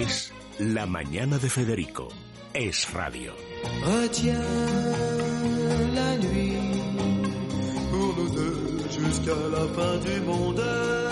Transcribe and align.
Es 0.00 0.32
La 0.58 0.86
Mañana 0.86 1.38
de 1.38 1.48
Federico. 1.48 2.08
Es 2.52 2.92
radio. 2.92 3.32
La 5.94 6.16
nuit 6.16 6.56
pour 7.92 8.16
nous 8.16 8.28
deux 8.30 8.78
jusqu'à 8.90 9.36
la 9.52 9.64
fin 9.68 9.96
du 9.98 10.20
monde. 10.22 11.03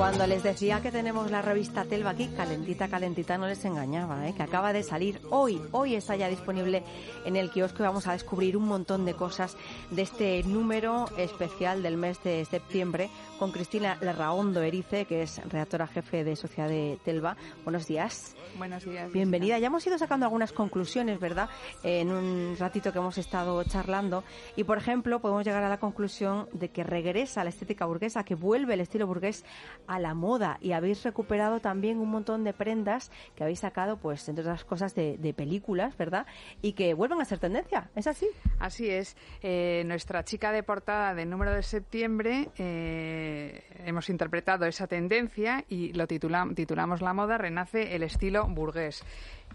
Cuando 0.00 0.26
les 0.26 0.42
decía 0.42 0.80
que 0.80 0.90
tenemos 0.90 1.30
la 1.30 1.42
revista 1.42 1.84
Telva 1.84 2.12
aquí, 2.12 2.28
calentita, 2.28 2.88
calentita, 2.88 3.36
no 3.36 3.46
les 3.46 3.62
engañaba, 3.66 4.26
¿eh? 4.26 4.34
que 4.34 4.42
acaba 4.42 4.72
de 4.72 4.82
salir 4.82 5.20
hoy. 5.28 5.60
Hoy 5.72 5.94
está 5.94 6.16
ya 6.16 6.26
disponible 6.28 6.82
en 7.26 7.36
el 7.36 7.50
kiosco 7.50 7.82
y 7.82 7.86
vamos 7.86 8.06
a 8.06 8.12
descubrir 8.12 8.56
un 8.56 8.66
montón 8.66 9.04
de 9.04 9.12
cosas 9.12 9.58
de 9.90 10.00
este 10.00 10.42
número 10.44 11.04
especial 11.18 11.82
del 11.82 11.98
mes 11.98 12.22
de 12.22 12.46
septiembre 12.46 13.10
con 13.38 13.52
Cristina 13.52 13.98
Lerraondo 14.00 14.62
Erice, 14.62 15.04
que 15.04 15.22
es 15.22 15.36
redactora 15.46 15.86
jefe 15.86 16.24
de 16.24 16.34
Sociedad 16.34 16.70
de 16.70 16.98
Telva. 17.04 17.36
Buenos 17.64 17.86
días. 17.86 18.34
Buenos 18.56 18.84
días. 18.84 19.12
Bienvenida. 19.12 19.58
Ya 19.58 19.66
hemos 19.66 19.86
ido 19.86 19.98
sacando 19.98 20.26
algunas 20.26 20.52
conclusiones, 20.52 21.20
¿verdad? 21.20 21.48
En 21.82 22.10
un 22.10 22.56
ratito 22.58 22.92
que 22.92 22.98
hemos 22.98 23.18
estado 23.18 23.62
charlando. 23.64 24.24
Y, 24.56 24.64
por 24.64 24.78
ejemplo, 24.78 25.20
podemos 25.20 25.44
llegar 25.44 25.62
a 25.62 25.68
la 25.68 25.78
conclusión 25.78 26.48
de 26.52 26.70
que 26.70 26.84
regresa 26.84 27.44
la 27.44 27.50
estética 27.50 27.86
burguesa, 27.86 28.24
que 28.24 28.34
vuelve 28.34 28.74
el 28.74 28.80
estilo 28.80 29.06
burgués 29.06 29.44
a 29.90 29.98
la 29.98 30.14
moda 30.14 30.56
y 30.60 30.70
habéis 30.70 31.02
recuperado 31.02 31.58
también 31.58 31.98
un 31.98 32.08
montón 32.10 32.44
de 32.44 32.52
prendas 32.52 33.10
que 33.34 33.42
habéis 33.42 33.58
sacado, 33.58 33.96
pues, 33.96 34.28
entre 34.28 34.42
otras 34.42 34.64
cosas, 34.64 34.94
de, 34.94 35.34
películas, 35.36 35.96
¿verdad? 35.96 36.26
Y 36.62 36.74
que 36.74 36.94
vuelven 36.94 37.20
a 37.20 37.24
ser 37.24 37.40
tendencia. 37.40 37.90
¿Es 37.96 38.06
así? 38.06 38.28
Así 38.60 38.88
es. 38.88 39.16
Eh, 39.42 39.82
nuestra 39.86 40.24
chica 40.24 40.52
de 40.52 40.62
portada 40.62 41.14
del 41.14 41.28
número 41.28 41.52
de 41.52 41.64
septiembre 41.64 42.50
eh, 42.56 43.64
hemos 43.84 44.08
interpretado 44.10 44.64
esa 44.66 44.86
tendencia 44.86 45.64
y 45.68 45.92
lo 45.92 46.06
titula, 46.06 46.46
titulamos 46.54 47.02
La 47.02 47.12
moda 47.12 47.36
renace 47.36 47.96
el 47.96 48.04
estilo 48.04 48.46
burgués 48.46 49.04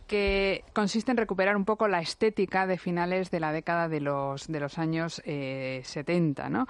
que 0.08 0.64
consiste 0.74 1.12
en 1.12 1.18
recuperar 1.18 1.56
un 1.56 1.66
poco 1.66 1.88
la 1.88 2.00
estética 2.00 2.68
de 2.68 2.78
finales 2.78 3.32
de 3.32 3.40
la 3.40 3.52
década 3.52 3.88
de 3.88 4.00
los, 4.00 4.48
de 4.48 4.60
los 4.60 4.78
años 4.78 5.22
eh, 5.26 5.82
70, 5.84 6.50
¿no? 6.50 6.68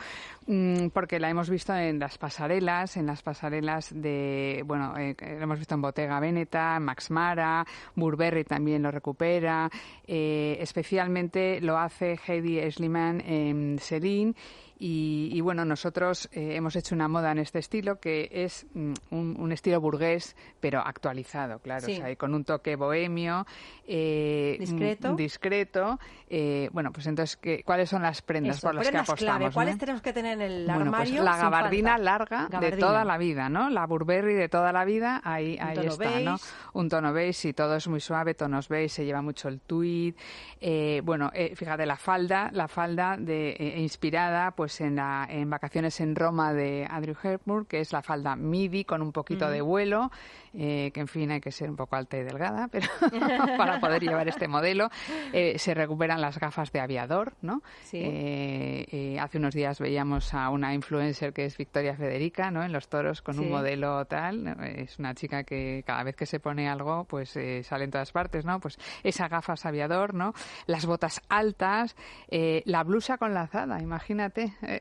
Mm, 0.48 0.88
porque 0.90 1.20
la 1.20 1.30
hemos 1.30 1.50
visto 1.50 1.74
en 1.76 2.00
las 2.00 2.18
pasarelas, 2.18 2.98
en 2.98 3.06
las 3.08 3.22
pasarelas 3.22 3.92
de, 3.94 4.64
bueno, 4.66 4.98
eh, 4.98 5.16
lo 5.20 5.44
hemos 5.44 5.60
visto 5.60 5.76
en 5.76 5.82
Bottega 5.82 6.20
Veneta, 6.20 6.80
Max 6.80 7.12
Mara, 7.12 7.66
Burberry 7.96 8.44
también 8.44 8.84
lo 8.84 8.92
recupera, 8.92 9.70
eh, 10.08 10.58
especialmente 10.60 11.60
lo 11.62 11.78
hace 11.78 12.20
Heidi 12.28 12.72
Schliemann 12.72 13.22
en 13.22 13.80
Celine 13.80 14.34
y, 14.78 15.30
y, 15.32 15.42
bueno, 15.42 15.64
nosotros 15.66 16.28
eh, 16.34 16.56
hemos 16.56 16.76
hecho 16.76 16.96
una 16.96 17.08
moda 17.08 17.32
en 17.32 17.38
este 17.40 17.60
estilo 17.60 18.00
que 18.00 18.30
es 18.32 18.66
mm, 18.74 18.94
un, 19.12 19.36
un, 19.40 19.52
estilo 19.52 19.80
burgués, 19.80 20.36
pero 20.60 20.80
actualizado, 20.80 21.60
claro, 21.60 21.86
Sí. 21.86 21.94
o 21.94 21.96
sea, 22.06 22.16
con 22.18 22.34
un 22.34 22.44
toque 22.44 22.76
bohemio, 22.76 23.46
eh, 23.88 24.58
Discreto. 24.60 25.14
mm, 25.14 25.16
discreto. 25.16 26.00
eh, 26.30 26.70
bueno, 26.74 26.92
pues 26.92 27.06
entonces, 27.08 27.38
¿qué- 27.38 27.64
¿cuáles 27.64 27.90
son 27.90 28.02
las 28.02 28.22
prendas 28.22 28.58
Eso, 28.58 28.68
por 28.68 28.76
las 28.76 28.90
que 28.90 28.98
apostamos? 28.98 29.20
clave. 29.20 29.52
¿Cuáles 29.54 29.78
tenemos 29.78 30.02
que 30.02 30.12
tener 30.12 30.34
en 30.34 30.42
el 30.42 30.66
Bueno, 30.66 30.92
pues 30.92 31.02
armario? 31.02 31.24
la 31.24 31.34
sin 31.34 31.42
gabardina 31.42 31.92
falta? 31.92 32.04
larga 32.04 32.60
de 32.60 32.72
toda 32.74 33.06
la 33.06 33.18
vida, 33.18 33.48
¿no? 33.50 33.70
La 33.70 33.86
Burberry 33.86 34.34
de 34.34 34.50
toda 34.50 34.72
la 34.74 34.84
vida, 34.86 35.22
ahí, 35.24 35.58
Un 35.62 35.68
ahí 35.68 35.76
tono 35.76 35.92
está, 35.92 36.20
¿no? 36.22 36.38
Un 36.74 36.90
tono 36.90 37.14
beige 37.14 37.50
y 37.50 37.54
todo 37.54 37.76
es 37.76 37.88
muy 37.88 38.02
suave, 38.02 38.34
tonos 38.34 38.68
beige, 38.68 38.90
se 38.90 39.06
lleva 39.06 39.22
mucho 39.22 39.48
el 39.48 39.62
tweed. 39.62 40.16
Eh, 40.60 41.02
bueno, 41.06 41.32
eh, 41.34 41.56
fíjate, 41.56 41.86
la 41.86 41.96
falda, 41.96 42.50
la 42.52 42.68
falda 42.68 43.16
de, 43.18 43.76
inspirada 43.78 44.52
pues 44.52 44.65
en, 44.82 44.96
la, 44.96 45.28
en 45.30 45.50
Vacaciones 45.50 46.00
en 46.02 46.16
Roma 46.16 46.54
de 46.54 46.88
Audrey 46.90 47.16
Hepburn, 47.22 47.66
que 47.66 47.80
es 47.80 47.94
la 47.94 48.02
falda 48.02 48.36
midi 48.36 48.84
con 48.86 49.02
un 49.02 49.12
poquito 49.12 49.50
de 49.50 49.62
vuelo, 49.62 50.12
eh, 50.54 50.92
que 50.94 51.00
en 51.02 51.08
fin 51.08 51.32
hay 51.32 51.42
que 51.42 51.52
ser 51.52 51.70
un 51.70 51.76
poco 51.76 51.96
alta 51.96 52.18
y 52.18 52.24
delgada, 52.24 52.68
pero 52.72 52.88
para 53.58 53.80
poder 53.80 54.02
llevar 54.02 54.28
este 54.28 54.48
modelo. 54.48 54.90
Eh, 55.34 55.60
se 55.60 55.74
recuperan 55.74 56.22
las 56.22 56.40
gafas 56.40 56.72
de 56.72 56.80
aviador, 56.80 57.34
¿no? 57.42 57.62
Sí. 57.84 58.02
Eh, 58.04 59.18
hace 59.20 59.38
unos 59.38 59.54
días 59.54 59.80
veíamos 59.80 60.34
a 60.34 60.50
una 60.50 60.74
influencer 60.74 61.34
que 61.34 61.46
es 61.46 61.58
Victoria 61.58 61.96
Federica, 61.96 62.52
¿no? 62.52 62.64
En 62.64 62.72
los 62.72 62.88
toros 62.88 63.22
con 63.22 63.36
Sí. 63.36 63.42
un 63.42 63.50
modelo 63.52 64.06
tal. 64.06 64.48
Es 64.64 64.98
una 65.00 65.14
chica 65.14 65.44
que 65.44 65.84
cada 65.86 66.04
vez 66.04 66.16
que 66.16 66.26
se 66.26 66.40
pone 66.40 66.68
algo, 66.70 67.04
pues 67.06 67.38
sale 67.64 67.84
en 67.86 67.92
todas 67.92 68.12
partes, 68.12 68.46
¿no? 68.46 68.60
Pues 68.60 68.78
esa 69.04 69.28
gafas 69.28 69.66
aviador, 69.66 70.14
¿no? 70.14 70.34
Las 70.66 70.86
botas 70.86 71.22
altas, 71.30 71.96
la 72.30 72.84
blusa 72.84 73.18
con 73.18 73.34
lazada, 73.34 73.82
imagínate. 73.82 74.54
哎。 74.62 74.80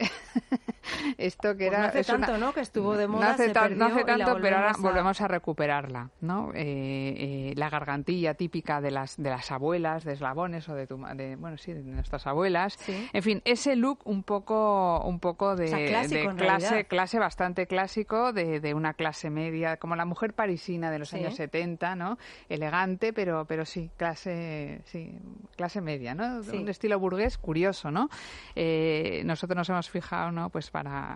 Esto 1.18 1.56
que 1.56 1.66
Pues 1.66 1.68
era 1.68 1.78
no 1.80 1.86
hace 1.86 2.00
es 2.00 2.08
una- 2.08 2.26
tanto, 2.26 2.38
¿no? 2.46 2.52
Que 2.52 2.60
estuvo 2.60 2.96
de 2.96 3.06
moda, 3.08 3.26
no 3.26 3.30
hace, 3.32 3.46
se 3.46 3.52
tan- 3.52 3.78
no 3.78 3.86
perdió 3.86 3.86
hace 3.86 4.00
y 4.00 4.18
la 4.18 4.24
tanto, 4.26 4.40
pero 4.42 4.56
ahora 4.56 4.68
volvemos 4.72 4.78
a- 4.84 4.88
volvemos 4.88 5.20
a 5.20 5.28
recuperarla, 5.28 6.10
¿no? 6.20 6.50
Eh, 6.54 6.60
eh, 6.64 7.52
la 7.56 7.70
gargantilla 7.70 8.34
típica 8.34 8.80
de 8.80 8.90
las 8.90 9.16
de 9.16 9.30
las 9.30 9.50
abuelas, 9.50 10.04
de 10.04 10.12
eslabones 10.14 10.68
o 10.68 10.74
de, 10.74 10.86
tu, 10.86 10.98
de 11.14 11.36
bueno 11.36 11.56
sí, 11.58 11.72
de 11.72 11.82
nuestras 11.82 12.26
abuelas. 12.26 12.74
Sí. 12.78 13.08
En 13.12 13.22
fin, 13.22 13.42
ese 13.44 13.76
look 13.76 14.00
un 14.04 14.22
poco 14.22 15.00
un 15.04 15.20
poco 15.20 15.56
de, 15.56 15.64
O 15.66 15.68
sea, 15.68 15.86
clásico, 15.86 16.14
de 16.14 16.24
en 16.24 16.36
clase 16.36 16.84
clase 16.84 17.18
bastante 17.18 17.66
clásico 17.66 18.32
de, 18.32 18.60
de 18.60 18.74
una 18.74 18.94
clase 18.94 19.30
media, 19.30 19.76
como 19.76 19.96
la 19.96 20.04
mujer 20.04 20.34
parisina 20.34 20.90
de 20.90 20.98
los 20.98 21.08
Sí. 21.10 21.16
años 21.16 21.34
70, 21.34 21.94
¿no? 21.96 22.18
Elegante, 22.48 23.12
pero 23.12 23.44
pero 23.46 23.64
sí, 23.64 23.90
clase 23.96 24.80
sí, 24.84 25.18
clase 25.56 25.80
media, 25.80 26.14
¿no? 26.14 26.42
Sí. 26.42 26.56
Un 26.56 26.68
estilo 26.68 26.98
burgués 26.98 27.38
curioso, 27.38 27.90
¿no? 27.90 28.08
Eh, 28.54 29.22
nosotros 29.24 29.56
nos 29.56 29.68
hemos 29.68 29.90
fijado, 29.90 30.30
¿no? 30.32 30.50
Pues 30.50 30.70
para 30.74 31.14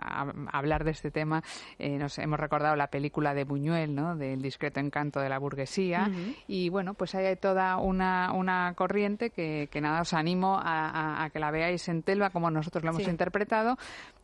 hablar 0.53 0.85
de 0.85 0.93
este 0.93 1.11
tema, 1.11 1.43
eh, 1.81 1.99
nos 1.99 2.17
hemos 2.19 2.39
recordado 2.39 2.77
la 2.77 2.87
película 2.87 3.35
de 3.35 3.43
Buñuel, 3.43 3.93
¿no? 3.93 4.15
Del 4.17 4.41
discreto 4.41 4.79
encanto 4.79 5.19
de 5.19 5.29
la 5.29 5.39
burguesía. 5.41 6.09
Y 6.47 6.69
bueno, 6.69 6.95
pues 6.95 7.17
ahí 7.17 7.27
hay 7.27 7.35
toda 7.37 7.77
una, 7.79 8.33
una 8.33 8.73
corriente 8.77 9.31
que, 9.31 9.69
que 9.73 9.81
nada, 9.81 10.03
os 10.03 10.15
animo 10.15 10.57
a, 10.57 10.89
a- 10.91 11.25
a 11.25 11.31
que 11.31 11.41
la 11.41 11.51
veáis 11.51 11.89
en 11.89 12.05
Telva, 12.05 12.31
como 12.31 12.51
nosotros 12.53 12.85
lo 12.85 12.91
hemos 12.91 13.03
Sí. 13.03 13.11
interpretado, 13.11 13.77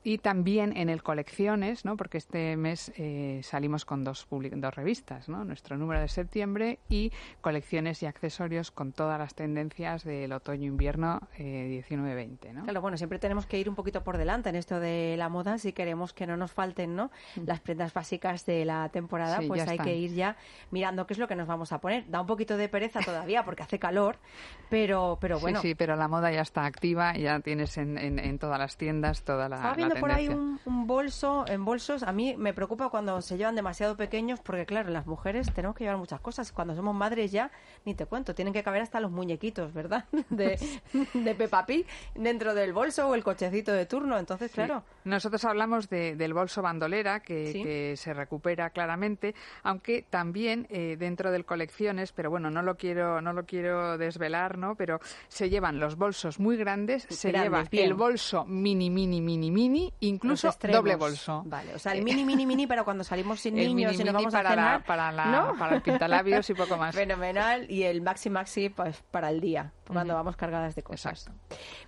y 0.05 0.19
también 0.19 0.77
en 0.77 0.91
el 0.91 1.03
Colecciones, 1.03 1.85
¿no? 1.85 1.97
Porque 1.97 2.19
este 2.19 2.57
mes 2.57 2.93
eh, 2.97 3.41
salimos 3.43 3.85
con 3.87 4.05
dos, 4.05 4.27
dos 4.31 4.75
revistas, 4.75 5.29
¿no? 5.31 5.45
Nuestro 5.45 5.79
número 5.79 6.01
de 6.01 6.09
septiembre 6.09 6.79
y 6.89 7.11
Colecciones 7.41 8.03
y 8.03 8.07
accesorios 8.07 8.71
con 8.71 8.93
todas 8.93 9.19
las 9.19 9.35
tendencias 9.35 10.05
del 10.05 10.33
otoño-invierno 10.33 11.21
eh, 11.39 11.83
19-20, 11.89 12.53
¿no? 12.53 12.65
Claro, 12.65 12.81
bueno, 12.83 12.97
siempre 12.99 13.19
tenemos 13.19 13.47
que 13.47 13.59
ir 13.59 13.69
un 13.69 13.75
poquito 13.75 14.05
por 14.05 14.19
delante 14.19 14.51
en 14.51 14.57
esto 14.57 14.79
de 14.79 15.17
la 15.17 15.29
moda 15.31 15.57
si 15.59 15.73
queremos 15.73 16.13
que 16.13 16.27
no 16.27 16.37
nos 16.37 16.53
falten, 16.53 16.95
¿no? 16.95 17.11
Las 17.47 17.61
prendas 17.61 17.95
básicas 17.95 18.45
de 18.47 18.65
la 18.65 18.89
temporada, 18.91 19.39
Mm. 19.39 19.43
Sí, 19.43 19.49
pues 19.49 19.63
hay 19.63 19.75
están. 19.77 19.87
que 19.87 19.97
ir 19.97 20.13
ya 20.13 20.37
mirando 20.71 21.07
qué 21.07 21.15
es 21.15 21.19
lo 21.19 21.27
que 21.27 21.35
nos 21.35 21.49
vamos 21.49 21.73
a 21.73 21.81
poner. 21.81 22.05
Da 22.11 22.21
un 22.21 22.27
poquito 22.27 22.57
de 22.59 22.69
pereza 22.69 23.01
todavía 23.01 23.45
porque 23.45 23.63
hace 23.63 23.79
calor, 23.79 24.19
pero 24.69 25.17
pero 25.21 25.39
bueno. 25.41 25.61
Sí, 25.61 25.69
sí, 25.69 25.75
pero 25.75 25.97
la 25.97 26.09
moda 26.09 26.31
ya 26.31 26.43
está 26.43 26.67
activa, 26.67 27.17
ya 27.17 27.41
tienes 27.41 27.79
en, 27.79 27.97
en, 27.97 28.19
en 28.19 28.39
todas 28.39 28.59
las 28.59 28.77
tiendas 28.77 29.23
toda 29.25 29.49
la, 29.49 29.75
Por 30.01 30.11
ahí 30.13 30.29
un, 30.29 30.59
un 30.65 30.87
bolso, 30.87 31.45
en 31.49 31.65
bolsos, 31.65 32.03
a 32.03 32.13
mí 32.13 32.35
me 32.37 32.53
preocupa 32.55 32.89
cuando 32.91 33.21
se 33.23 33.37
llevan 33.37 33.55
demasiado 33.55 33.97
pequeños 33.97 34.41
porque 34.41 34.67
claro, 34.67 34.91
las 34.91 35.07
mujeres 35.07 35.53
tenemos 35.55 35.77
que 35.77 35.85
llevar 35.85 35.99
muchas 35.99 36.21
cosas. 36.21 36.53
Cuando 36.53 36.75
somos 36.75 36.95
madres 36.95 37.33
ya, 37.33 37.51
ni 37.85 37.95
te 37.95 38.07
cuento, 38.07 38.35
tienen 38.35 38.53
que 38.55 38.63
caber 38.63 38.83
hasta 38.83 39.01
los 39.01 39.11
muñequitos, 39.11 39.73
¿verdad? 39.73 40.05
De, 40.31 40.59
de 41.15 41.35
Peppa 41.35 41.67
Pig 41.67 41.87
dentro 42.15 42.55
del 42.55 42.73
bolso 42.73 43.09
o 43.09 43.15
el 43.15 43.23
cochecito 43.25 43.73
de 43.73 43.87
turno. 43.87 44.19
Entonces, 44.19 44.51
Sí. 44.51 44.57
claro, 44.57 44.83
Nosotros 45.05 45.45
hablamos 45.45 45.89
de- 45.89 46.17
del 46.17 46.35
bolso 46.35 46.63
bandolera, 46.63 47.21
que, 47.21 47.53
Sí. 47.53 47.63
que 47.63 47.95
se 47.97 48.13
recupera 48.15 48.71
claramente, 48.71 49.35
aunque 49.63 50.03
también 50.09 50.67
eh, 50.71 50.97
dentro 50.99 51.31
del 51.31 51.45
colecciones, 51.45 52.13
pero 52.13 52.31
bueno, 52.31 52.51
no 52.51 52.63
lo 52.63 52.77
quiero, 52.77 53.21
no 53.21 53.33
lo 53.33 53.45
quiero 53.45 53.99
desvelar, 53.99 54.59
¿no? 54.59 54.75
Pero 54.77 55.01
se 55.29 55.51
llevan 55.51 55.79
los 55.79 55.97
bolsos 55.97 56.39
muy 56.41 56.57
grandes, 56.57 57.07
se 57.11 57.31
Grandes, 57.31 57.51
lleva 57.53 57.65
bien. 57.71 57.85
el 57.87 57.95
bolso 57.95 58.45
mini, 58.47 58.91
mini, 58.91 59.21
mini, 59.21 59.51
mini, 59.51 59.84
incluso 60.01 60.51
doble 60.71 60.97
bolso. 60.97 61.43
Vale, 61.47 61.75
o 61.75 61.79
sea, 61.79 61.93
el 61.93 62.03
mini, 62.03 62.25
mini, 62.25 62.47
mini 62.47 62.67
para 62.67 62.85
cuando 62.85 63.05
salimos 63.05 63.41
sin 63.41 63.59
El 63.59 63.69
niños 63.75 63.93
mini, 63.93 64.03
y 64.03 64.05
nos 64.05 64.15
mini 64.15 64.25
vamos 64.25 64.33
para 64.33 64.49
a 64.51 64.53
la- 64.55 64.63
cenar. 64.63 64.85
para 64.85 65.13
la- 65.13 65.27
¿no? 65.27 65.59
para 65.59 65.77
el 65.77 65.83
pintalabios 65.83 66.49
y 66.51 66.55
poco 66.55 66.77
más. 66.77 66.95
Fenomenal. 66.95 67.71
Y 67.71 67.85
el 67.85 68.03
maxi, 68.03 68.31
maxi, 68.31 68.69
pues 68.69 69.03
para 69.11 69.31
el 69.31 69.41
día, 69.41 69.73
cuando 69.87 70.15
vamos 70.15 70.37
cargadas 70.37 70.75
de 70.75 70.83
cosas. 70.83 71.31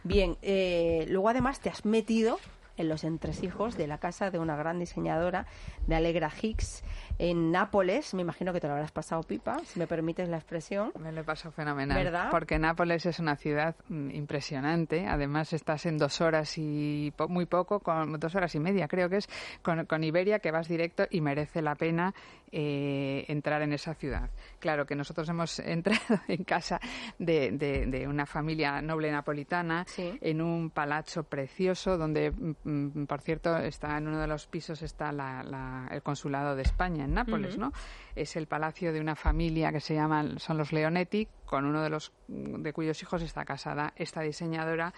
Bien, 0.02 0.36
eh, 0.42 1.06
luego 1.08 1.28
además 1.28 1.60
te 1.60 1.70
has 1.70 1.84
metido 1.84 2.38
en 2.76 2.88
los 2.88 3.04
entresijos 3.04 3.76
de 3.76 3.86
la 3.86 3.98
casa 3.98 4.30
de 4.30 4.38
una 4.38 4.56
gran 4.56 4.78
diseñadora, 4.78 5.46
de 5.86 5.94
Alegra 5.96 6.30
Hicks, 6.40 6.82
en 7.18 7.50
Nápoles. 7.52 8.14
Me 8.14 8.22
imagino 8.22 8.52
que 8.52 8.60
te 8.60 8.66
lo 8.66 8.74
habrás 8.74 8.92
pasado 8.92 9.22
pipa, 9.22 9.58
si 9.64 9.78
me 9.78 9.86
permites 9.86 10.28
la 10.28 10.36
expresión. 10.36 10.92
Me 11.00 11.12
lo 11.12 11.20
he 11.22 11.24
pasado 11.24 11.52
fenomenal. 11.52 11.96
¿Verdad? 12.02 12.28
Porque 12.30 12.58
Nápoles 12.58 13.06
es 13.06 13.18
una 13.18 13.36
ciudad 13.36 13.74
mm, 13.88 14.10
impresionante. 14.10 15.06
Además, 15.06 15.52
estás 15.52 15.86
en 15.86 15.98
dos 15.98 16.20
horas 16.20 16.54
y 16.58 17.12
po- 17.16 17.28
muy 17.28 17.46
poco, 17.46 17.80
con 17.80 18.18
dos 18.20 18.34
horas 18.34 18.54
y 18.54 18.60
media, 18.60 18.88
creo 18.88 19.08
que 19.08 19.16
es, 19.18 19.28
con, 19.62 19.86
con 19.86 20.04
Iberia, 20.04 20.38
que 20.40 20.50
vas 20.50 20.68
directo 20.68 21.04
y 21.10 21.20
merece 21.20 21.62
la 21.62 21.74
pena 21.74 22.14
eh, 22.52 23.24
entrar 23.28 23.62
en 23.62 23.72
esa 23.72 23.94
ciudad. 23.94 24.30
Claro 24.60 24.86
que 24.86 24.94
nosotros 24.94 25.28
hemos 25.28 25.58
entrado 25.60 26.20
en 26.28 26.44
casa 26.44 26.80
de, 27.18 27.50
de- 27.52 27.86
de 27.86 28.06
una 28.08 28.26
familia 28.26 28.80
noble 28.82 29.10
napolitana, 29.10 29.84
Sí. 29.88 30.18
en 30.20 30.40
un 30.42 30.70
palacio 30.70 31.22
precioso 31.24 31.96
donde 31.98 32.30
mm, 32.30 32.52
por 33.06 33.20
cierto, 33.20 33.56
está 33.58 33.96
en 33.96 34.08
uno 34.08 34.20
de 34.20 34.26
los 34.26 34.46
pisos 34.46 34.82
está 34.82 35.10
el 35.90 36.02
consulado 36.02 36.56
de 36.56 36.62
España 36.62 37.04
en 37.04 37.14
Nápoles, 37.14 37.58
¿no? 37.58 37.72
Es 38.14 38.36
el 38.36 38.46
palacio 38.46 38.92
de 38.92 39.00
una 39.00 39.14
familia 39.14 39.72
que 39.72 39.80
se 39.80 39.94
llama, 39.94 40.24
son 40.38 40.58
los 40.58 40.72
Leonetti, 40.72 41.28
con 41.44 41.64
uno 41.64 41.82
de 41.82 41.90
los 41.90 42.12
de 42.28 42.72
cuyos 42.72 43.00
hijos 43.02 43.22
está 43.22 43.44
casada 43.44 43.92
esta 43.96 44.22
diseñadora 44.22 44.94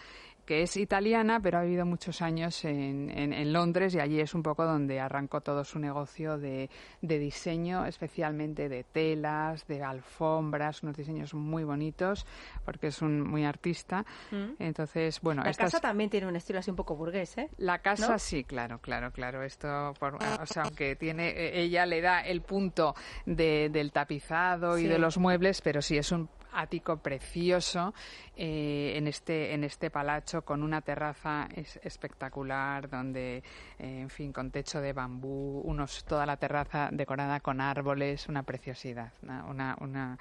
que 0.49 0.63
es 0.63 0.79
italiana, 0.79 1.41
pero 1.41 1.59
ha 1.59 1.63
vivido 1.63 1.85
muchos 1.85 2.23
años 2.23 2.65
en, 2.65 3.11
en, 3.11 3.53
Londres 3.53 3.95
y 3.95 4.01
allí 4.01 4.19
es 4.19 4.33
un 4.33 4.43
poco 4.43 4.65
donde 4.65 4.99
arrancó 4.99 5.43
todo 5.43 5.63
su 5.63 5.79
negocio 5.79 6.39
de, 6.39 6.71
de, 7.03 7.19
diseño, 7.19 7.85
especialmente 7.85 8.71
de 8.71 8.83
telas, 8.83 9.67
de 9.67 9.83
alfombras, 9.83 10.83
unos 10.83 10.97
diseños 10.97 11.35
muy 11.35 11.65
bonitos, 11.65 12.27
porque 12.65 12.87
es 12.87 13.03
un 13.03 13.21
muy 13.21 13.45
artista. 13.45 14.07
Mm. 14.31 14.53
Entonces, 14.59 15.21
bueno, 15.21 15.45
la 15.45 15.53
casa 15.53 15.81
también 15.81 16.09
tiene 16.09 16.27
un 16.27 16.37
estilo 16.37 16.61
así 16.61 16.71
un 16.71 16.77
poco 16.77 16.97
burgués, 16.97 17.37
¿eh? 17.37 17.51
La 17.59 17.81
casa 17.81 18.19
sí, 18.19 18.45
claro, 18.45 18.79
claro, 18.79 19.13
claro. 19.13 19.43
Esto, 19.43 19.93
por, 20.01 20.15
o 20.15 20.47
sea, 20.47 20.63
aunque 20.63 20.97
tiene, 20.97 21.29
e, 21.29 21.61
ella 21.61 21.85
le 21.85 22.01
da 22.01 22.21
el 22.23 22.41
punto 22.41 22.95
de, 23.27 23.69
del 23.69 23.93
tapizado 23.93 24.79
y 24.79 24.87
de 24.87 24.99
los 24.99 25.19
muebles, 25.19 25.61
pero 25.61 25.83
sí 25.83 25.99
es 25.99 26.11
un 26.11 26.31
ático 26.53 26.97
precioso 26.97 27.95
eh, 28.37 28.95
en 28.97 29.07
este 29.07 29.55
en 29.55 29.65
este 29.65 29.91
palacho 29.91 30.43
con 30.43 30.63
una 30.63 30.81
terraza 30.81 31.49
espectacular 31.83 32.89
donde 32.89 33.39
eh, 33.79 34.01
en 34.01 34.11
fin 34.11 34.33
con 34.33 34.51
techo 34.51 34.81
de 34.81 34.93
bambú 34.93 35.61
unos 35.65 36.05
toda 36.05 36.27
la 36.27 36.37
terraza 36.37 36.89
decorada 36.93 37.41
con 37.41 37.61
árboles 37.61 38.29
una 38.29 38.43
preciosidad 38.43 39.13
una, 39.23 39.77
una, 39.81 40.19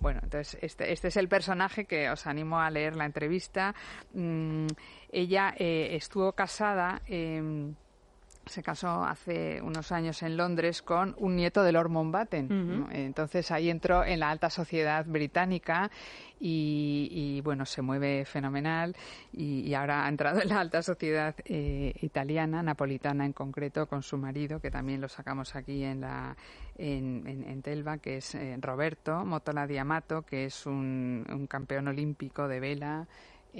bueno 0.00 0.20
entonces 0.22 0.58
este 0.62 0.92
este 0.92 1.08
es 1.08 1.16
el 1.16 1.28
personaje 1.28 1.84
que 1.84 2.10
os 2.10 2.26
animo 2.26 2.60
a 2.60 2.70
leer 2.70 2.96
la 2.96 3.04
entrevista. 3.04 3.74
Mm, 4.14 4.66
ella 5.10 5.54
eh, 5.56 5.96
estuvo 5.96 6.32
casada 6.32 7.02
eh, 7.06 7.72
se 8.48 8.62
casó 8.62 9.04
hace 9.04 9.60
unos 9.62 9.92
años 9.92 10.22
en 10.22 10.36
Londres 10.36 10.82
con 10.82 11.14
un 11.18 11.36
nieto 11.36 11.62
de 11.62 11.72
Lord 11.72 11.90
Mountbatten. 11.90 12.88
Entonces 12.90 13.50
ahí 13.50 13.70
entró 13.70 14.04
en 14.04 14.20
la 14.20 14.30
alta 14.30 14.50
sociedad 14.50 15.04
británica 15.06 15.90
y, 16.40 17.40
bueno, 17.42 17.66
se 17.66 17.82
mueve 17.82 18.24
fenomenal 18.24 18.96
y, 19.32 19.74
ahora 19.74 20.06
ha 20.06 20.08
entrado 20.08 20.40
en 20.40 20.48
la 20.48 20.60
alta 20.60 20.82
sociedad 20.82 21.34
eh, 21.44 21.94
italiana, 22.00 22.62
napolitana 22.62 23.24
en 23.24 23.32
concreto, 23.32 23.86
con 23.86 24.02
su 24.02 24.16
marido, 24.16 24.60
que 24.60 24.70
también 24.70 25.00
lo 25.00 25.08
sacamos 25.08 25.54
aquí 25.56 25.84
en 25.84 26.00
la 26.00 26.36
en, 26.76 27.62
Telva, 27.62 27.98
que 27.98 28.18
es 28.18 28.34
eh, 28.34 28.56
Roberto 28.60 29.24
Motola 29.24 29.66
Diamato, 29.66 30.22
que 30.22 30.44
es 30.44 30.66
un 30.66 31.46
campeón 31.48 31.88
olímpico 31.88 32.46
de 32.46 32.60
vela 32.60 33.08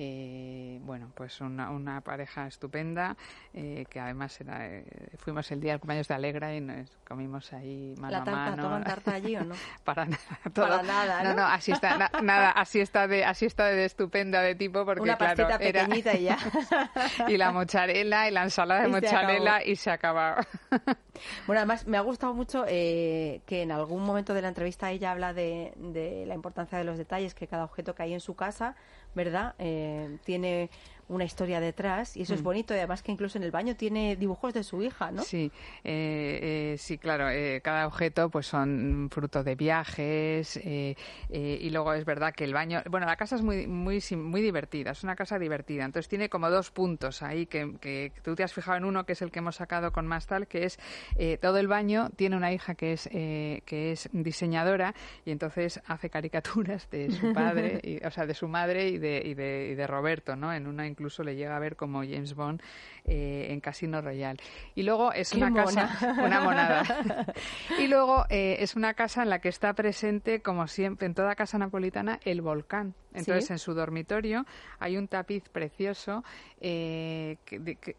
eh, 0.01 0.79
bueno, 0.83 1.11
pues 1.13 1.41
una, 1.41 1.71
una 1.71 2.01
pareja 2.03 2.47
estupenda, 2.47 3.17
eh, 3.53 3.85
que 3.91 3.99
además 3.99 4.41
era, 4.41 4.65
eh, 4.65 4.85
fuimos 5.17 5.51
el 5.51 5.61
día 5.61 5.73
del 5.73 5.81
cumpleaños 5.81 6.07
de 6.07 6.15
Alegra 6.15 6.55
y 6.55 6.61
nos 6.61 6.89
comimos 7.05 7.53
ahí 7.53 7.97
mano 7.99 8.13
¿La 8.13 8.25
tarta, 8.25 8.31
a 8.47 8.51
mano. 8.51 8.63
¿Toman 8.63 8.85
tarta 8.85 9.15
allí 9.15 9.35
o 9.35 9.43
no? 9.43 9.57
Para 9.85 10.05
nada. 10.05 10.23
Para 10.55 10.83
nada, 10.85 11.25
¿no? 11.25 11.35
No, 11.35 11.47
así 11.47 11.73
está, 11.73 11.99
nada, 12.23 12.53
así 12.53 12.79
está 12.79 13.09
de, 13.09 13.25
así 13.25 13.47
está 13.47 13.65
de 13.65 13.87
estupenda 13.87 14.41
de 14.41 14.55
tipo 14.55 14.85
porque 14.85 15.01
Una 15.01 15.17
claro, 15.17 15.49
pequeñita 15.59 16.15
y 16.15 16.23
ya. 16.23 16.39
y 17.27 17.37
la 17.37 17.51
mozzarella 17.51 18.29
y 18.29 18.31
la 18.31 18.45
ensalada 18.45 18.83
de 18.83 18.89
mozzarella 18.89 19.65
y 19.65 19.75
se 19.75 19.91
acaba. 19.91 20.47
bueno, 21.49 21.59
además 21.59 21.89
me 21.89 21.97
ha 21.97 22.03
gustado 22.03 22.35
mucho 22.35 22.65
que 22.67 23.43
en 23.49 23.73
algún 23.73 24.05
momento 24.05 24.33
de 24.33 24.43
la 24.43 24.49
entrevista 24.49 24.93
ella 24.93 25.11
habla 25.11 25.35
de, 25.35 25.73
de 25.75 26.25
la 26.25 26.37
importancia 26.37 26.79
de 26.79 26.85
los 26.85 26.99
detalles 26.99 27.35
que 27.35 27.49
cada 27.49 27.65
objeto 27.65 27.97
que 27.97 28.05
hay 28.05 28.15
en 28.15 28.21
su 28.21 28.37
casa 28.37 28.77
¿verdad? 29.15 29.55
Eh, 29.59 29.88
tiene 30.25 30.71
una 31.09 31.25
historia 31.25 31.61
detrás 31.61 32.17
y 32.17 32.23
eso 32.23 32.35
es 32.35 32.41
mm. 32.41 32.45
bonito 32.45 32.75
y 32.75 32.79
además 32.79 33.03
que 33.03 33.13
incluso 33.13 33.39
en 33.39 33.45
el 33.45 33.51
baño 33.51 33.75
tiene 33.77 34.17
dibujos 34.17 34.55
de 34.55 34.63
su 34.63 34.83
hija, 34.83 35.11
¿no? 35.11 35.23
Sí, 35.23 35.51
eh, 35.85 36.73
eh, 36.73 36.77
sí, 36.79 36.99
claro, 36.99 37.29
eh, 37.31 37.61
cada 37.63 37.87
objeto 37.87 38.29
pues 38.31 38.47
son 38.47 39.09
fruto 39.11 39.43
de 39.43 39.55
viajes 39.55 40.57
y 40.65 41.71
luego 41.71 41.93
es 41.93 42.05
verdad 42.05 42.35
que 42.35 42.45
el 42.45 42.55
baño, 42.55 42.83
bueno, 42.91 43.07
la 43.07 43.17
casa 43.17 43.37
es 43.37 43.43
muy 43.43 43.67
muy 43.67 44.03
muy 44.17 44.43
divertida, 44.43 44.93
es 44.93 45.03
una 45.03 45.17
casa 45.17 45.39
divertida, 45.39 45.85
entonces 45.85 46.09
tiene 46.09 46.29
como 46.29 46.51
dos 46.51 46.71
puntos 46.71 47.23
ahí 47.23 47.47
que, 47.47 47.75
que 47.81 48.13
tú 48.23 48.35
te 48.35 48.43
has 48.43 48.53
fijado 48.53 48.79
en 48.79 48.85
uno 48.85 49.05
que 49.05 49.13
es 49.13 49.23
el 49.23 49.31
que 49.31 49.39
hemos 49.39 49.57
sacado 49.57 49.93
con 49.93 50.07
más 50.07 50.27
tal, 50.27 50.47
que 50.47 50.65
es 50.65 50.79
todo 51.41 51.59
el 51.59 51.69
baño 51.69 52.11
tiene 52.17 52.37
una 52.37 52.53
hija 52.53 52.75
que 52.75 52.93
es 52.93 53.09
que 53.09 53.93
es 53.93 54.09
diseñadora 54.13 54.95
y 55.25 55.31
entonces 55.31 55.81
hace 55.87 56.11
caricaturas 56.11 56.89
de 56.91 57.11
su 57.11 57.33
padre, 57.33 57.81
y, 57.83 58.05
o 58.05 58.11
sea, 58.11 58.27
de 58.27 58.35
su 58.35 58.49
madre 58.49 58.89
y 58.89 58.99
de, 58.99 59.23
y 59.25 59.35
de, 59.35 59.71
y 59.73 59.75
de 59.75 59.87
Roberto, 59.87 60.37
¿no? 60.37 60.53
En 60.53 60.67
una 60.67 60.87
incluso 60.99 61.23
le 61.23 61.37
llega 61.37 61.57
a 61.57 61.61
ver 61.61 61.77
como 61.77 62.01
James 62.01 62.35
Bond 62.35 62.61
eh, 63.05 63.47
en 63.51 63.61
Casino 63.61 64.01
Royale. 64.01 64.41
Y 64.75 64.83
luego 64.83 65.13
es 65.13 65.33
una 65.33 65.55
casa, 65.55 66.17
una 66.19 66.41
monada. 66.41 66.83
y 67.79 67.87
luego 67.87 68.25
eh, 68.29 68.57
es 68.59 68.75
una 68.75 68.95
casa 68.95 69.23
en 69.23 69.31
la 69.31 69.41
que 69.41 69.49
está 69.49 69.73
presente, 69.75 70.43
como 70.43 70.67
siempre, 70.67 71.07
en 71.07 71.15
toda 71.15 71.37
casa 71.37 71.57
napolitana, 71.57 72.19
el 72.25 72.43
volcán. 72.43 72.95
Entonces, 73.15 73.51
en 73.51 73.59
su 73.59 73.75
dormitorio 73.75 74.45
hay 74.79 74.97
un 74.97 75.09
tapiz 75.09 75.49
precioso 75.49 76.25
eh, 76.61 77.37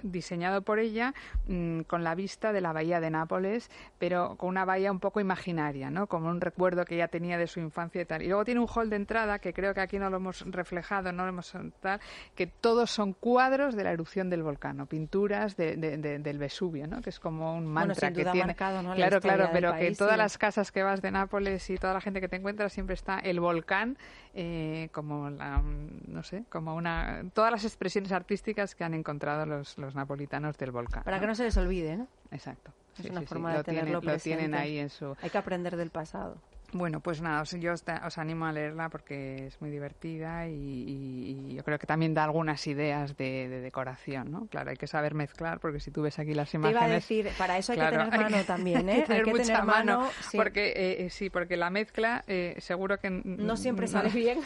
diseñado 0.03 0.61
por 0.61 0.79
ella 0.79 1.13
mm, 1.47 1.81
con 1.81 2.03
la 2.03 2.15
vista 2.15 2.53
de 2.53 2.61
la 2.61 2.73
bahía 2.73 2.99
de 2.99 3.09
Nápoles, 3.09 3.69
pero 3.97 4.35
con 4.35 4.49
una 4.49 4.65
bahía 4.65 4.91
un 4.91 4.99
poco 4.99 5.19
imaginaria, 5.19 5.89
¿no? 5.89 6.07
Como 6.07 6.29
un 6.29 6.41
recuerdo 6.41 6.85
que 6.85 6.95
ella 6.95 7.07
tenía 7.07 7.37
de 7.37 7.47
su 7.47 7.59
infancia 7.59 8.01
y 8.01 8.05
tal. 8.05 8.21
Y 8.21 8.27
luego 8.27 8.45
tiene 8.45 8.59
un 8.59 8.67
hall 8.67 8.89
de 8.89 8.97
entrada 8.97 9.39
que 9.39 9.53
creo 9.53 9.73
que 9.73 9.81
aquí 9.81 9.99
no 9.99 10.09
lo 10.09 10.17
hemos 10.17 10.41
reflejado, 10.51 11.11
no 11.11 11.23
lo 11.23 11.29
hemos 11.29 11.53
tal, 11.79 11.99
que 12.35 12.47
todos 12.47 12.91
son 12.91 13.13
cuadros 13.13 13.75
de 13.75 13.83
la 13.83 13.91
erupción 13.91 14.29
del 14.29 14.43
volcán, 14.43 14.85
pinturas 14.87 15.55
del 15.57 16.37
Vesubio, 16.37 16.87
¿no? 16.87 17.01
Que 17.01 17.09
es 17.09 17.19
como 17.19 17.55
un 17.55 17.65
mantra 17.65 18.11
que 18.11 18.25
tiene. 18.25 18.55
Claro, 18.55 19.21
claro, 19.21 19.49
pero 19.51 19.75
que 19.75 19.91
todas 19.95 20.17
las 20.17 20.37
casas 20.37 20.71
que 20.71 20.83
vas 20.83 21.01
de 21.01 21.11
Nápoles 21.11 21.69
y 21.69 21.77
toda 21.77 21.93
la 21.93 22.01
gente 22.01 22.21
que 22.21 22.27
te 22.27 22.35
encuentra 22.35 22.69
siempre 22.69 22.93
está 22.93 23.19
el 23.19 23.39
volcán 23.39 23.97
eh, 24.33 24.89
como 24.99 25.29
la, 25.29 25.63
no 26.07 26.23
sé, 26.23 26.43
como 26.49 26.75
una 26.75 27.23
todas 27.33 27.51
las 27.51 27.63
expresiones 27.63 28.11
artísticas 28.11 28.75
que 28.75 28.83
han 28.83 28.93
encontrado 28.93 29.45
los, 29.45 29.77
los 29.77 29.95
napolitanos 29.95 30.57
del 30.57 30.71
volcán. 30.71 31.03
Para 31.03 31.21
que 31.21 31.27
no 31.27 31.35
se 31.35 31.43
les 31.45 31.55
olvide, 31.55 31.95
¿no? 31.95 32.07
Exacto. 32.31 32.73
Es 32.97 33.09
una 33.09 33.21
forma 33.21 33.55
de 33.55 33.63
tenerlo 33.63 34.01
Lo 34.01 34.17
tienen 34.17 34.53
ahí 34.53 34.77
en 34.77 34.89
su. 34.89 35.15
Hay 35.21 35.29
que 35.29 35.37
aprender 35.37 35.77
del 35.77 35.89
pasado. 35.89 36.35
Bueno, 36.71 36.99
pues 36.99 37.21
nada, 37.21 37.43
yo 37.43 37.73
os, 37.73 38.17
animo 38.17 38.45
a 38.45 38.51
leerla 38.51 38.89
porque 38.89 39.47
es 39.47 39.59
muy 39.61 39.71
divertida 39.71 40.47
y, 40.47 41.55
yo 41.55 41.63
creo 41.63 41.79
que 41.79 41.87
también 41.87 42.13
da 42.13 42.23
algunas 42.23 42.65
ideas 42.67 43.17
de, 43.17 43.47
decoración, 43.49 44.31
¿no? 44.31 44.47
Claro, 44.47 44.69
hay 44.69 44.77
que 44.77 44.87
saber 44.87 45.13
mezclar 45.13 45.59
porque 45.59 45.79
si 45.79 45.91
tú 45.91 46.03
ves 46.03 46.19
aquí 46.19 46.33
las 46.33 46.53
imágenes... 46.53 46.79
Te 46.79 46.85
iba 46.85 46.91
a 46.91 46.95
decir, 46.95 47.29
para 47.37 47.57
eso 47.57 47.71
hay 47.71 47.79
que 47.79 47.85
tener 47.85 48.07
mano 48.07 48.43
también, 48.45 48.89
¿eh? 48.89 49.05
Hay 49.09 49.23
que 49.23 49.33
tener, 49.33 49.63
mano, 49.63 50.07
porque 50.33 50.67
eh, 50.69 51.05
eh, 51.05 51.09
sí, 51.09 51.29
porque 51.29 51.57
la 51.57 51.69
mezcla 51.69 52.23
eh, 52.27 52.55
seguro 52.59 52.99
que... 52.99 53.09
No 53.09 53.57
siempre 53.57 53.87
sale 53.87 54.09
bien. 54.09 54.39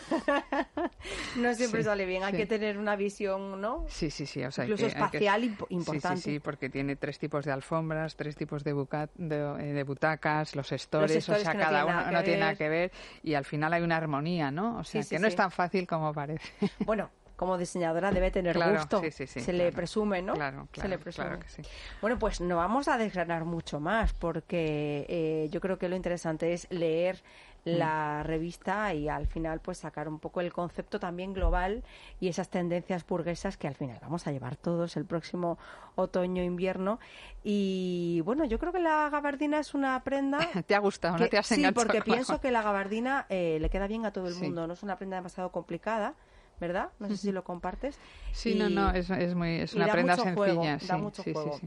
no 1.38 1.54
siempre 1.54 1.84
sale 1.84 2.06
bien, 2.06 2.24
hay 2.24 2.34
que 2.34 2.46
tener 2.46 2.78
una 2.78 2.96
visión, 2.96 3.60
¿no? 3.60 3.86
Sí, 3.90 4.10
sí, 4.10 4.26
sí. 4.26 4.44
O 4.44 4.52
sea, 4.52 4.66
Incluso 4.66 4.88
espacial 4.88 5.56
importante. 5.70 6.22
Sí, 6.22 6.32
sí, 6.34 6.40
porque 6.40 6.70
tiene 6.70 6.96
tres 6.96 7.20
tipos 7.20 7.46
de 7.46 7.52
alfombras, 7.52 8.16
tres 8.16 8.36
tipos 8.36 8.64
de, 8.64 8.74
de, 9.18 9.84
butacas, 9.84 10.56
los 10.56 10.72
estores, 10.72 11.28
o 11.30 11.36
sea, 11.36 11.54
cada 11.56 11.86
uno 11.86 12.13
no 12.14 12.24
tiene 12.24 12.40
nada 12.40 12.56
que 12.56 12.70
ver 12.70 12.92
y 13.24 13.34
al 13.34 13.46
final 13.46 13.74
hay 13.74 13.82
una 13.82 13.98
armonía, 13.98 14.52
¿no? 14.52 14.78
O 14.78 14.84
sea, 14.84 15.04
que 15.04 15.20
no 15.20 15.28
es 15.28 15.36
tan 15.36 15.52
fácil 15.52 15.88
como 15.88 16.14
parece. 16.14 16.52
Bueno, 16.86 17.10
como 17.36 17.58
diseñadora 17.58 18.12
debe 18.12 18.32
tener 18.32 18.58
gusto. 18.58 19.02
se 19.12 19.54
le 19.54 19.72
presume, 19.72 20.22
¿no? 20.22 20.34
Claro, 20.34 20.68
se 20.74 20.88
le 20.88 20.98
presume. 20.98 21.40
Bueno, 22.02 22.20
pues 22.20 22.42
no 22.42 22.58
vamos 22.58 22.88
a 22.88 22.98
desgranar 22.98 23.46
mucho 23.46 23.80
más 23.80 24.14
porque 24.14 25.06
eh, 25.10 25.50
yo 25.52 25.60
creo 25.60 25.78
que 25.78 25.90
lo 25.90 25.96
interesante 25.96 26.54
es 26.54 26.68
leer 26.70 27.22
la 27.66 28.22
mm. 28.24 28.28
revista 28.28 28.94
y 28.94 29.08
al 29.08 29.28
final 29.28 29.60
pues 29.62 29.78
sacar 29.78 30.08
un 30.08 30.20
poco 30.20 30.42
el 30.42 30.52
concepto 30.52 31.00
también 31.00 31.34
global 31.34 31.84
y 32.20 32.28
esas 32.28 32.50
tendencias 32.50 33.06
burguesas 33.06 33.58
que 33.58 33.68
al 33.68 33.76
final 33.76 33.98
vamos 34.02 34.28
a 34.28 34.32
llevar 34.32 34.58
todos 34.58 34.98
el 34.98 35.06
próximo 35.06 35.58
otoño 35.96 36.44
invierno 36.44 37.00
y 37.44 38.22
bueno 38.26 38.44
yo 38.46 38.60
creo 38.60 38.74
que 38.74 38.80
la 38.80 39.10
gabardina 39.10 39.60
es 39.60 39.74
una 39.74 40.02
prenda 40.04 40.40
te 40.68 40.76
ha 40.76 40.80
gustado 40.80 41.18
no 41.18 41.28
te 41.28 41.38
has 41.38 41.48
sí 41.48 41.64
porque 41.74 42.02
pienso 42.02 42.42
que 42.42 42.52
la 42.52 42.62
gabardina 42.62 43.26
eh, 43.30 43.58
le 43.62 43.70
queda 43.70 43.88
bien 43.88 44.06
a 44.06 44.12
todo 44.12 44.28
el 44.28 44.36
mundo 44.36 44.68
no 44.68 44.74
es 44.74 44.84
una 44.84 44.98
prenda 44.98 45.16
demasiado 45.16 45.52
complicada 45.52 46.16
¿verdad? 46.64 46.90
No 47.00 47.10
sé 47.10 47.18
si 47.18 47.32
lo 47.32 47.44
compartes. 47.44 48.00
Sí, 48.32 48.56
no, 48.56 48.70
no, 48.70 48.92
es, 48.92 49.10
es, 49.10 49.36
muy, 49.36 49.60
es 49.60 49.74
una 49.74 49.88
prenda 49.88 50.16
sencilla. 50.16 50.78
da 50.88 50.98
mucho 50.98 51.24
juego. 51.24 51.60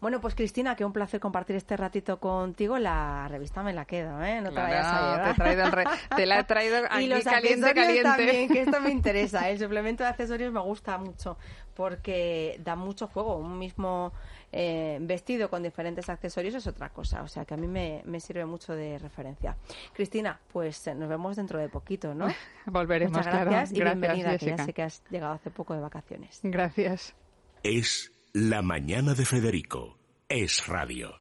Bueno, 0.00 0.20
pues 0.20 0.34
Cristina, 0.34 0.76
que 0.76 0.84
un 0.84 0.92
placer 0.92 1.20
compartir 1.20 1.56
este 1.56 1.76
ratito 1.76 2.18
contigo. 2.20 2.78
La 2.78 3.26
revista 3.28 3.62
me 3.62 3.72
la 3.72 3.84
quedo, 3.84 4.22
¿eh? 4.22 4.40
No 4.40 4.50
te 4.50 4.60
vayas 4.60 4.86
a 4.86 5.34
llevar. 5.34 5.98
Te, 6.16 6.26
la 6.26 6.40
he 6.40 6.44
traído 6.44 6.78
aquí 6.90 7.04
y 7.04 7.06
los 7.08 7.24
caliente, 7.24 7.74
caliente. 7.74 8.02
también, 8.02 8.48
que 8.48 8.62
esto 8.62 8.80
me 8.80 8.90
interesa. 8.92 9.48
El 9.48 9.58
suplemento 9.58 10.02
de 10.04 10.10
accesorios 10.10 10.52
me 10.52 10.60
gusta 10.60 10.98
mucho 10.98 11.36
porque 11.74 12.60
da 12.64 12.76
mucho 12.76 13.08
juego. 13.08 13.36
Un 13.36 13.58
mismo 13.58 14.12
eh, 14.50 14.98
vestido 15.00 15.50
con 15.50 15.62
diferentes 15.62 16.08
accesorios 16.08 16.54
es 16.54 16.66
otra 16.66 16.90
cosa. 16.90 17.22
O 17.22 17.28
sea 17.28 17.44
que 17.44 17.54
a 17.54 17.56
mí 17.56 17.66
me, 17.66 18.02
me 18.04 18.20
sirve 18.20 18.44
mucho 18.44 18.74
de 18.74 18.98
referencia. 18.98 19.56
Cristina, 19.92 20.40
pues 20.52 20.86
eh, 20.86 20.94
nos 20.94 21.08
vemos 21.08 21.36
dentro 21.36 21.58
de 21.58 21.68
poquito, 21.68 22.14
¿no? 22.14 22.26
Volveremos, 22.66 23.16
Muchas 23.16 23.40
gracias 23.40 23.72
y 23.72 23.82
bienvenida, 23.82 24.36
que 24.38 24.46
ya 24.46 24.64
sé 24.64 24.72
que 24.72 24.82
has 24.82 25.02
llegado 25.10 25.34
hace 25.34 25.50
poco 25.50 25.74
de 25.74 25.80
vacaciones. 25.80 26.40
Gracias. 26.42 27.14
Es 27.62 28.12
La 28.40 28.62
Mañana 28.62 29.14
de 29.14 29.24
Federico. 29.24 29.98
Es 30.28 30.64
Radio. 30.68 31.12